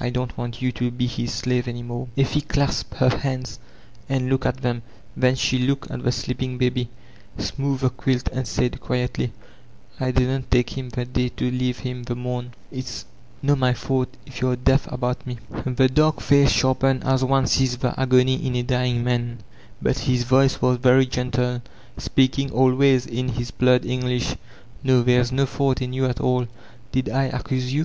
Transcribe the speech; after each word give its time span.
I 0.00 0.08
don't 0.08 0.38
want 0.38 0.62
you 0.62 0.72
to 0.72 0.90
be 0.90 1.06
his 1.06 1.42
shive 1.42 1.68
any 1.68 1.82
more." 1.82 2.08
Effie 2.16 2.40
clasped 2.40 2.94
her 2.94 3.10
hands 3.10 3.58
and 4.08 4.30
fooked 4.30 4.46
at 4.46 4.56
them; 4.62 4.80
then 5.14 5.34
she 5.34 5.58
hxdced 5.58 5.90
at 5.90 6.02
the 6.02 6.10
sleeping 6.10 6.56
baby, 6.56 6.88
smoothed 7.36 7.82
the 7.82 7.90
quilt, 7.90 8.30
and 8.32 8.48
said 8.48 8.80
quietly: 8.80 9.30
"I 10.00 10.10
didna 10.12 10.40
take 10.40 10.70
him 10.70 10.88
the 10.88 11.04
day 11.04 11.28
to 11.36 11.50
leave 11.50 11.80
him 11.80 12.04
the 12.04 12.14
morra. 12.14 12.46
It's 12.72 13.04
no 13.42 13.56
my 13.56 13.74
fault 13.74 14.08
if 14.24 14.40
ye're 14.40 14.56
daft 14.56 14.86
aboot 14.90 15.26
me." 15.26 15.36
The 15.66 15.88
dark 15.90 16.22
face 16.22 16.50
sharpened 16.50 17.04
as 17.04 17.22
one 17.22 17.46
sees 17.46 17.76
the 17.76 17.92
agony 18.00 18.36
in 18.36 18.56
a 18.56 18.62
dying 18.62 19.04
man, 19.04 19.40
but 19.82 19.98
his 19.98 20.22
voice 20.22 20.62
was 20.62 20.78
very 20.78 21.04
gentle, 21.04 21.60
speaking 21.98 22.48
al 22.52 22.72
wa]r8 22.74 23.06
in 23.06 23.28
his 23.28 23.50
blurred 23.50 23.84
English: 23.84 24.34
''No, 24.82 25.04
there 25.04 25.20
is 25.20 25.30
no 25.30 25.44
fault 25.44 25.82
in 25.82 25.92
you 25.92 26.06
at 26.06 26.20
all 26.20 26.46
Did 26.90 27.10
I 27.10 27.24
accuse 27.24 27.70
you?" 27.74 27.84